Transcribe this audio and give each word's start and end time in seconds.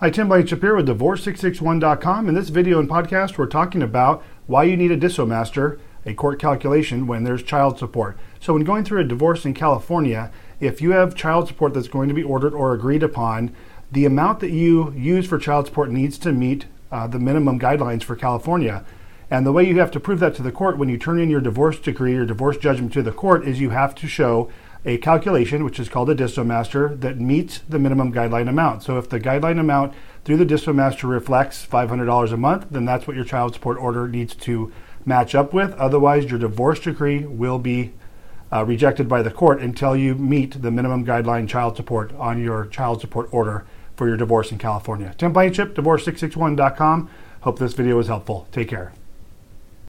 Hi, 0.00 0.10
Tim 0.10 0.28
Blankenship 0.28 0.58
Shapiro 0.58 0.76
with 0.76 0.88
Divorce661.com. 0.88 2.28
In 2.28 2.34
this 2.34 2.50
video 2.50 2.78
and 2.78 2.86
podcast, 2.86 3.38
we're 3.38 3.46
talking 3.46 3.82
about 3.82 4.22
why 4.46 4.64
you 4.64 4.76
need 4.76 4.90
a 4.90 4.96
DissoMaster, 4.96 5.78
a 6.04 6.12
court 6.12 6.38
calculation, 6.38 7.06
when 7.06 7.24
there's 7.24 7.42
child 7.42 7.78
support. 7.78 8.18
So, 8.38 8.52
when 8.52 8.64
going 8.64 8.84
through 8.84 9.00
a 9.00 9.04
divorce 9.04 9.46
in 9.46 9.54
California, 9.54 10.30
if 10.60 10.82
you 10.82 10.90
have 10.90 11.14
child 11.14 11.48
support 11.48 11.72
that's 11.72 11.88
going 11.88 12.08
to 12.10 12.14
be 12.14 12.22
ordered 12.22 12.52
or 12.52 12.74
agreed 12.74 13.02
upon, 13.02 13.56
the 13.90 14.04
amount 14.04 14.40
that 14.40 14.50
you 14.50 14.92
use 14.92 15.26
for 15.26 15.38
child 15.38 15.64
support 15.64 15.90
needs 15.90 16.18
to 16.18 16.30
meet 16.30 16.66
uh, 16.92 17.06
the 17.06 17.18
minimum 17.18 17.58
guidelines 17.58 18.02
for 18.02 18.16
California. 18.16 18.84
And 19.30 19.46
the 19.46 19.52
way 19.52 19.66
you 19.66 19.78
have 19.78 19.90
to 19.92 20.00
prove 20.00 20.20
that 20.20 20.34
to 20.34 20.42
the 20.42 20.52
court 20.52 20.76
when 20.76 20.90
you 20.90 20.98
turn 20.98 21.18
in 21.18 21.30
your 21.30 21.40
divorce 21.40 21.78
decree 21.78 22.16
or 22.16 22.26
divorce 22.26 22.58
judgment 22.58 22.92
to 22.92 23.02
the 23.02 23.12
court 23.12 23.48
is 23.48 23.60
you 23.60 23.70
have 23.70 23.94
to 23.94 24.06
show 24.06 24.50
a 24.86 24.96
calculation, 24.98 25.64
which 25.64 25.80
is 25.80 25.88
called 25.88 26.08
a 26.08 26.14
DissoMaster, 26.14 26.98
that 27.00 27.18
meets 27.18 27.58
the 27.58 27.78
minimum 27.78 28.12
guideline 28.12 28.48
amount. 28.48 28.84
So 28.84 28.96
if 28.98 29.08
the 29.08 29.18
guideline 29.18 29.58
amount 29.58 29.92
through 30.24 30.36
the 30.36 30.46
DissoMaster 30.46 31.08
reflects 31.08 31.66
$500 31.66 32.32
a 32.32 32.36
month, 32.36 32.68
then 32.70 32.84
that's 32.84 33.06
what 33.06 33.16
your 33.16 33.24
child 33.24 33.54
support 33.54 33.78
order 33.78 34.06
needs 34.06 34.34
to 34.36 34.72
match 35.04 35.34
up 35.34 35.52
with. 35.52 35.72
Otherwise, 35.74 36.30
your 36.30 36.38
divorce 36.38 36.78
decree 36.78 37.26
will 37.26 37.58
be 37.58 37.92
uh, 38.52 38.64
rejected 38.64 39.08
by 39.08 39.22
the 39.22 39.30
court 39.30 39.60
until 39.60 39.96
you 39.96 40.14
meet 40.14 40.62
the 40.62 40.70
minimum 40.70 41.04
guideline 41.04 41.48
child 41.48 41.76
support 41.76 42.14
on 42.14 42.40
your 42.40 42.66
child 42.66 43.00
support 43.00 43.28
order 43.32 43.66
for 43.96 44.06
your 44.06 44.16
divorce 44.16 44.52
in 44.52 44.58
California. 44.58 45.14
Tim 45.18 45.32
Blankenship, 45.32 45.74
divorce661.com. 45.74 47.10
Hope 47.40 47.58
this 47.58 47.72
video 47.72 47.96
was 47.96 48.06
helpful. 48.06 48.46
Take 48.52 48.68
care. 48.68 48.92